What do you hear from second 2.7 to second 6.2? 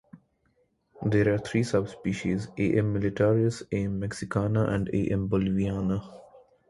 m. militaris", "A. m. mexicana", and "A. m. boliviana".